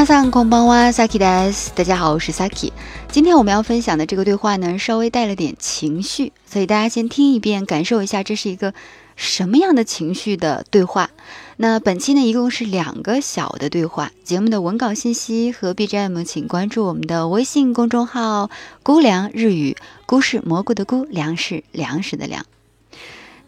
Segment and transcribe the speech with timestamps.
[0.00, 1.72] 皆さんこんばんは，Saki です。
[1.74, 2.72] 大家好，我是 Saki。
[3.08, 8.72] 今天我们要分享的这个对话呢，稍微带了点情绪，所以大家先听一遍，感受一下这是一个
[9.16, 11.10] 什么样的情绪的对话。
[11.56, 14.12] 那本期呢，一共是两个小的对话。
[14.24, 18.50] 节目的文稿信息和 BGM，请关注我们的微信公众号“
[18.82, 19.76] 姑凉日语”，
[20.06, 22.44] 菇是蘑菇的菇，粮是粮食的粮。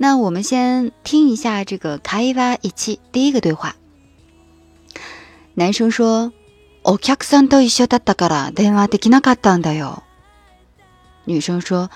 [0.01, 3.75] 那我们先听一下这个卡伊瓦一期第一个对话。
[5.55, 6.31] 男生说：“
[6.84, 10.04] お客さんと一緒だったから電話できなかったんだよ。”
[11.28, 11.90] 女生说：“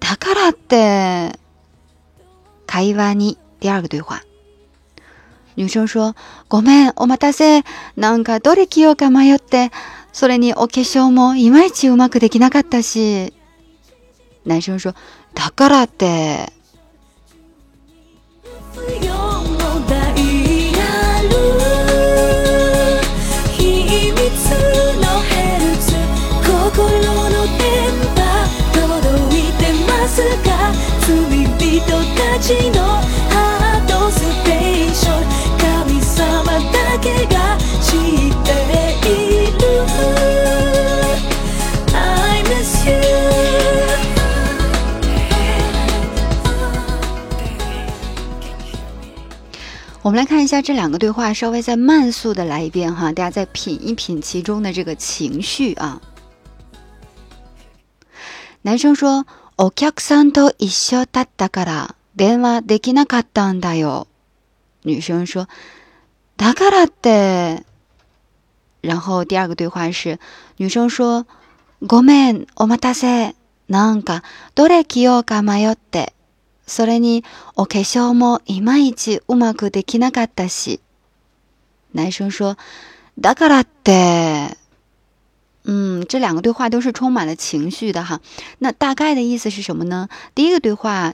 [0.00, 1.38] だからって。”
[2.66, 4.22] 会話に第二个对话。
[5.56, 6.14] 女生说
[6.48, 7.62] ：“ごめん、お待たせ。
[7.96, 9.70] なんかどれ着ようか迷って、
[10.12, 13.32] それにお化粧もいまいちうまくできなかったし。”
[14.46, 14.94] 男生说
[15.34, 16.52] ：“だからって。”
[50.03, 56.01] 我们来看一下这两个对话，稍微再慢速的来一遍哈，大家再品一品其中的这个情绪啊。
[58.61, 59.25] 男生说：“
[59.57, 64.07] お客さんと一緒だったから電話できなかったんだよ。”
[64.85, 65.47] 女生说：“
[66.37, 67.63] だからって。”
[68.81, 70.19] 然后第二个对话是
[70.57, 71.25] 女生说：“
[71.85, 73.35] ごめん、お待たせ。
[73.67, 74.23] なんか
[74.55, 76.12] どれ着ようか迷って。”
[76.67, 77.23] それに、
[77.55, 80.79] お化粧もいまいちうまくできなかったし。
[81.95, 82.55] 男生说：“
[83.19, 84.55] だからって。”
[85.65, 88.21] 嗯，这两个对话都是充满了情绪的哈。
[88.59, 90.07] 那大概的意思是什么呢？
[90.35, 91.13] 第一个对话，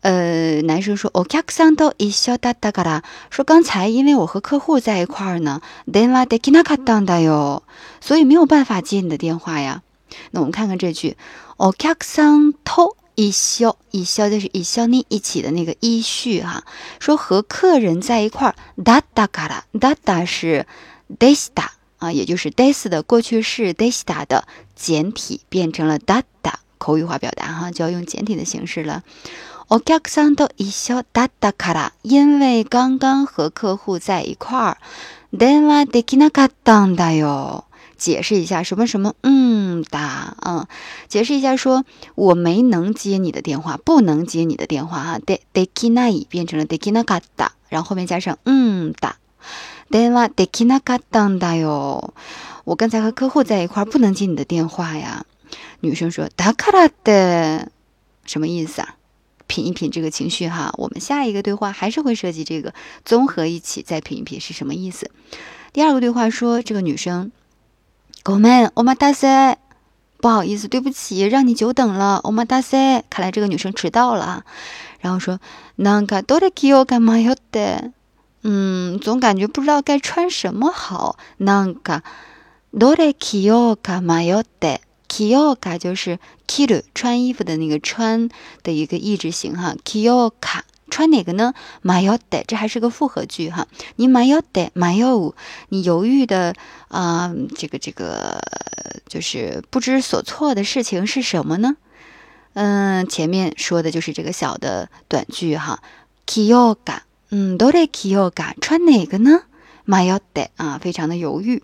[0.00, 7.62] 呃，男生说：“お客さんと一緒だったから。”说刚才因为我和客户在一块儿呢，電話できなかったんだよ，
[8.00, 9.82] 所以没有办法接你的电话呀。
[10.30, 11.16] 那我们看看这句：“
[11.58, 16.64] お客さんと。” 一消一消就是一消你一起的那个依序哈，
[16.98, 20.66] 说和客人在一块儿，da da 嘎啦，da da 是
[21.18, 29.02] desta 啊，也就是 des 的过去式 desta 的简体变成了 da da 口语化表达哈，就要用简体的形式了。
[29.68, 34.76] お客さんと一緒だったから，因为刚刚和客户在一块儿，
[35.32, 37.64] 電話できなかったんだよ。
[37.98, 40.66] 解释一下什么什么，嗯的，嗯，
[41.08, 45.18] 解释一下，说我没能接你的电话，不能接你的电话哈。
[45.18, 49.14] de de kinai 变成了 de kinakata，然后后面加上嗯的，
[49.90, 52.14] 電話できなかったんだよ。
[52.64, 55.24] 我刚才和客户在一块，不能接你的电话呀。
[55.80, 57.68] 女生说だから的，
[58.24, 58.96] 什么意思啊？
[59.46, 60.72] 品一品这个情绪哈。
[60.78, 62.72] 我们下一个对话还是会涉及这个，
[63.04, 65.10] 综合一起再品一品是什么意思。
[65.72, 67.30] 第二个对话说这个女生。
[68.25, 69.57] 我们欧玛大塞，
[70.17, 72.17] 不好意思，对不起，让你久等了。
[72.17, 74.43] 欧玛大塞，看来这个女生迟到了。
[74.99, 75.39] 然后说，
[75.77, 77.91] 那个多的 Q 干嘛要的？
[78.43, 81.17] 嗯，总感觉不知道该穿什么好。
[81.37, 82.03] 那个
[82.77, 88.29] 多的 Q 干嘛要的？Q 卡就是 Q 穿衣服的那个穿
[88.63, 89.75] 的一个意志型哈。
[89.85, 90.65] Q 卡。
[90.98, 91.54] 穿哪个呢？
[91.82, 93.66] 马要得，这还是个复合句哈。
[93.96, 95.34] 你马要得，马要
[95.70, 96.54] 你犹豫的
[96.88, 98.40] 啊，这个这个
[99.08, 101.76] 就是不知所措的事情是什么呢？
[102.52, 105.82] 嗯，前面说的就是这个小的短句哈。
[106.26, 109.42] Kyoga，嗯，どれ Kyoga，穿哪个呢？
[109.84, 111.62] 马要得啊，非常的犹豫。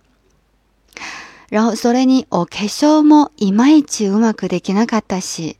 [1.49, 5.57] 然后それにお化粧もいまいちうまくできなかったし。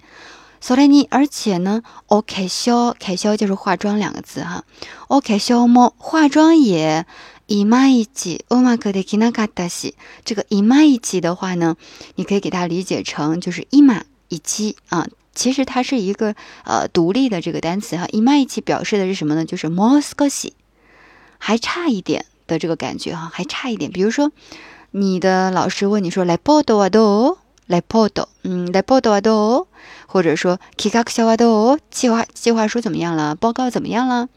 [0.65, 4.65] 所以你，而且呢，OK 消，K 消就是化妆两个字哈。
[5.09, 5.95] OK 消么？
[5.97, 7.07] 化妆也
[7.49, 9.95] いまいちうまくできなかったし。
[10.25, 11.77] 这个いまいち的话呢，
[12.17, 15.07] 你可以给它理解成就是いまいち啊。
[15.35, 16.35] 其实它是一个
[16.65, 18.07] 呃独立的这个单词哈。
[18.09, 19.47] いまいち表示的是什么呢？
[19.47, 20.53] 就是もう少し，
[21.39, 23.91] 还差一点的这个感觉哈，还差一点。
[23.91, 24.31] 比如说，
[24.91, 27.39] 你的老师问你说来报道啊都。
[27.67, 29.69] 来报道，嗯，来报道啊都，
[30.15, 33.35] 或者说企画小啊都，计划计划书怎么样了？
[33.35, 34.29] 报告怎么样了？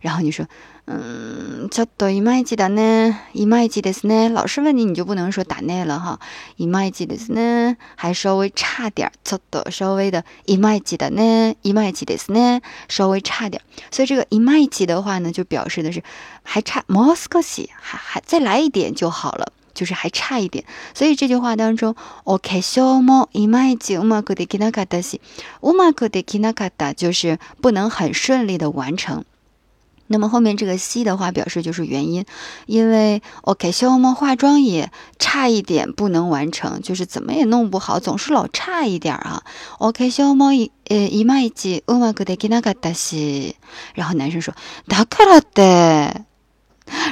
[0.00, 0.46] 然后你说，
[0.86, 4.28] 嗯，ちょっといまいちだね，いまいちですね。
[4.28, 6.18] 老师问你，你就不能说打内了哈，
[6.58, 13.62] いまいちですね，还稍微差点，ちょっと稍微的いまいちだね，いまいちですね，稍微差点。
[13.90, 16.02] 所以这个いまいち的话呢，就表示的是
[16.42, 19.52] 还差もう少し，还还再来一点就好了。
[19.78, 20.64] 就是还差一点。
[20.94, 25.20] 所以这句话当中，お化粧もいまいちうまくできなかったし、
[25.62, 29.24] うまくできなかった就是不能很顺利的完成。
[30.06, 32.26] 那么后面这个西的话表示就是原因，
[32.66, 39.42] 因为 OK，小猫化妆也差一点不能完成，就是怎么也弄不好，总是老差一点啊。
[39.78, 43.56] OK，小猫一呃一まいちうまくできなかったし。
[43.94, 44.54] 然后男生说
[44.86, 46.24] だからで。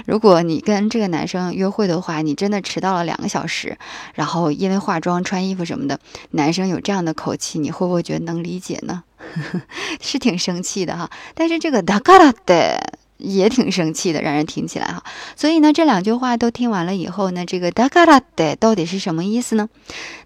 [0.07, 3.79] 如果你跟这个男生约会的话，你真的迟到了两个小时，
[4.15, 5.99] 然后因为化妆、穿衣服什么的，
[6.33, 9.05] 男生有这样的口气，你会不会觉得能理解呢？
[10.01, 12.79] 是挺生气的哈，但是这个だからで。
[13.19, 15.03] 也挺生气的，让人听起来哈。
[15.37, 19.69] 所以呢，这两句话都听完了以后呢，这个だからで到底是什么意思呢？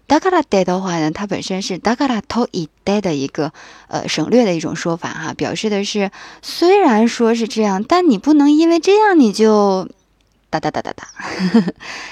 [0.07, 3.51] だからで的话呢，它本身是だからと言って的一个
[3.87, 6.11] 呃省略的一种说法哈，表示的是
[6.41, 9.87] 虽然说是这样，但你不能因为这样你就。
[10.52, 11.08] 哒哒哒哒哒，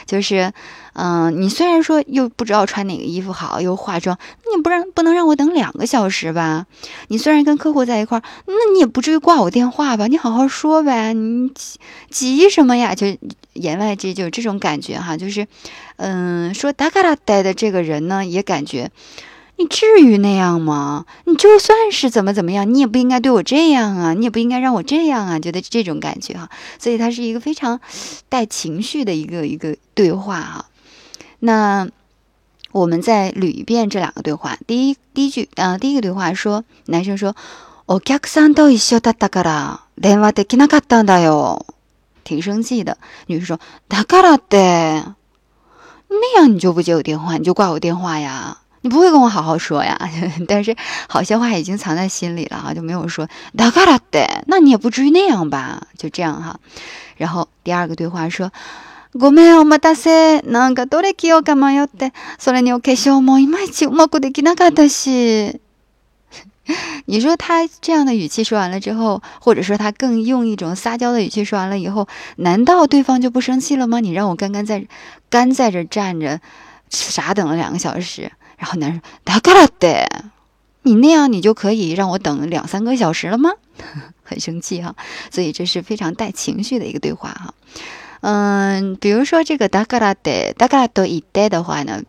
[0.06, 0.50] 就是，
[0.94, 4.18] 嗯，你虽然说又不知道穿哪个衣服好，又化妆，
[4.56, 6.66] 你不让不能让我等两个小时吧？
[7.08, 10.06] 你虽然跟客户在一块儿，那你也不至于挂我电话吧？
[10.06, 11.50] 你好好说呗，你
[12.08, 12.94] 急急什么呀？
[12.94, 13.06] 就
[13.52, 15.46] 言外之意就是这种感觉哈，就是，
[15.96, 18.90] 嗯，说达嘎拉带的这个人呢，也感觉。
[19.59, 21.05] 你至于那样吗？
[21.23, 24.13] 你就算是怎么怎么样，你也不应该对我这样啊！
[24.13, 25.39] 你也不应该让我这样啊！
[25.39, 27.79] 觉得这种感觉哈，所以它是一个非常
[28.27, 30.65] 带情绪的一个一个对话哈。
[31.39, 31.87] 那
[32.73, 34.57] 我们再捋一遍这两个对话。
[34.67, 37.33] 第一第一句啊，第一个对话说，男生说：“
[37.87, 41.65] お客さんと一緒だったから電話できなかったんだよ。”
[42.25, 42.97] 挺生气的。
[43.27, 45.03] 女生说：“だからって
[46.09, 49.97] 那样你就不接我电话，你就挂我电话呀？” 你不会跟我好好说呀？
[50.47, 50.75] 但是
[51.09, 53.27] 好些话已经藏在心里了哈，就没有说。
[53.57, 55.81] だからって，那你也不至于那样吧？
[55.97, 56.59] 就这样哈。
[57.17, 58.51] 然后第二个对话说：
[59.13, 65.59] ごめんお待たせ、なんかどれ着ようか迷って、それにお化粧もいまいちうまくできなかったし。
[67.05, 72.07] 你说他这样的语气说完了之后，或者说他更用一种撒娇的语气说完了以后，
[72.37, 73.99] 难道对方就不生气了吗？
[73.99, 74.85] 你让我干干在
[75.29, 76.39] 干在这站着，
[76.89, 78.31] 傻等了两个小时。
[78.59, 80.07] 然后男生，だからって，
[80.83, 83.51] 你那样你就可以让我等两三个小时了吗？
[84.23, 84.95] 很生气哈，
[85.29, 87.53] 所以这是非常带情绪的一个对话哈。
[88.21, 92.03] 嗯，比如说这个だからって、だからと言って的话呢，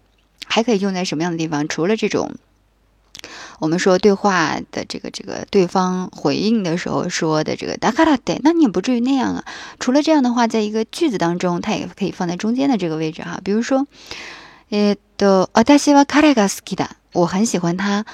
[0.47, 1.67] 还可以用在什么样的地方？
[1.67, 2.31] 除了这种，
[3.59, 9.45] 我们说对话的这个这个对方回应的时候说的这个だからって，那你也不至于那样啊。
[9.81, 13.41] 除了这样的话，在一个句子当中，它也可以放在中间的这个位置哈。
[13.43, 13.87] 比如说。
[14.69, 16.96] えっ と、私は彼が好きだ。
[17.14, 18.06] 我很喜欢他。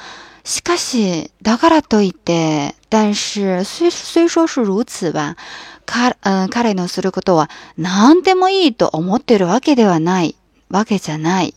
[0.43, 5.37] しかし、だからといって、但是、虽、虽说是如此吧、
[5.85, 10.35] か、うん、彼のすることは何でもいいと思ってるわけではない、
[10.69, 11.53] わけじゃない。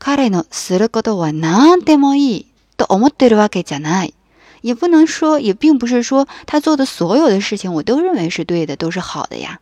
[0.00, 4.14] 彼のすることは何でもいいと思ってるわけじゃない。
[4.62, 9.60] 也不能说，也并不是说他做的所有的事情我都认为是对的，都是好的呀。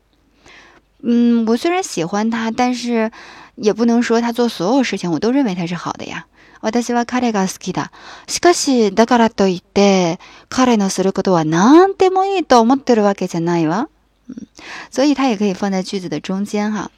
[1.03, 3.13] 嗯，我虽然喜欢他，但是。
[3.58, 6.26] 也不能说他做所有事情我都认为他是好的呀。
[6.62, 7.92] 私は彼が好きだ。
[8.26, 10.18] しかし、だからといって、
[10.48, 13.90] 彼のすることは何でもいいと思ってるわけじゃないわ。
[14.30, 14.48] 嗯，
[14.90, 16.90] 所以它也可以放在句子的中间哈。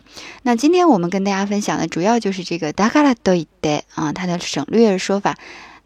[0.43, 5.35] 那今天我们跟大家分享的主要就是这个だからといって啊，它的省略说法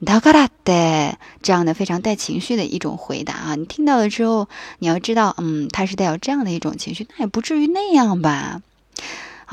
[0.04, 3.56] だからって这样的非常带情绪的一种回答啊。
[3.56, 8.62] 你听到了之后，你要知道，嗯，它是带有这样的一种情绪，那也不至于那样吧。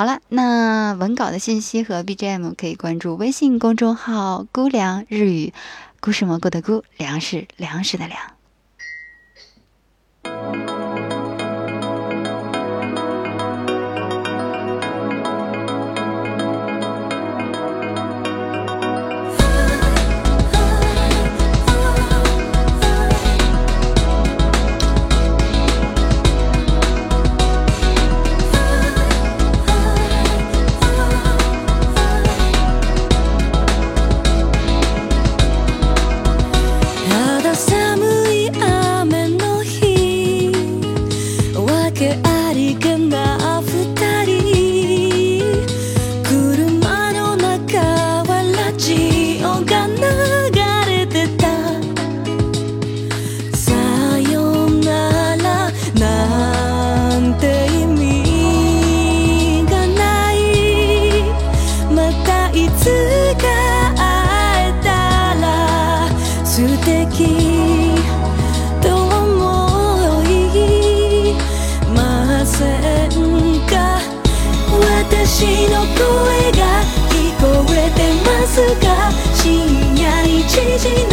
[0.02, 5.54] 好了，那文稿的信息和 BGM 可以关注微信公众号“菇凉日语”，
[6.02, 8.20] 菇是蘑菇的菇，粮食粮食的粮。
[75.42, 79.10] 私の声が聞こえてますか？
[79.34, 79.50] 深
[79.98, 81.11] 夜1時の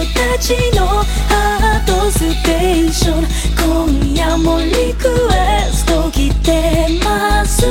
[0.00, 3.26] たちのハートステーション。
[3.56, 7.66] 今夜もリクエスト来てます。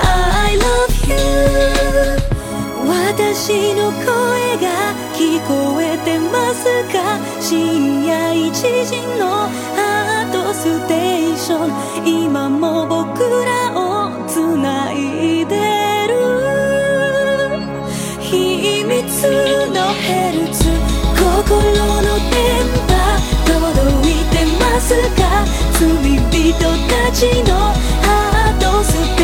[0.00, 1.16] I love you
[2.88, 4.04] 私の声
[4.56, 4.66] が
[5.14, 6.96] 聞こえてますか？
[7.40, 8.52] 深夜一
[8.86, 11.70] 時のハートステーション。
[12.24, 15.77] 今も僕らをつないで
[19.26, 20.64] のヘルツ
[21.16, 22.94] 心の電波
[23.46, 25.82] 届いてますか罪
[26.30, 26.54] 人
[26.86, 27.50] たちの
[28.06, 29.17] ハートスピ